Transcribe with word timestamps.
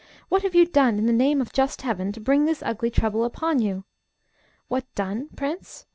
What 0.29 0.41
have 0.41 0.55
you 0.55 0.65
done, 0.65 0.97
in 0.97 1.05
the 1.05 1.13
name 1.13 1.41
of 1.41 1.53
just 1.53 1.83
Heaven, 1.83 2.11
to 2.13 2.19
bring 2.19 2.45
this 2.45 2.63
ugly 2.63 2.89
trouble 2.89 3.23
upon 3.23 3.61
you?" 3.61 3.83
"What 4.67 4.85
done, 4.95 5.29
prince? 5.35 5.85